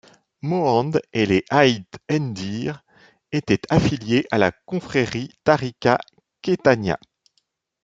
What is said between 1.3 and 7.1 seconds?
Aït Ndhir étaient affiliés à la confrérie Tariqa kettania.